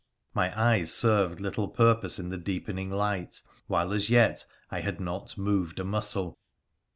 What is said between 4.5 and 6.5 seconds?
I had not moved a muscle.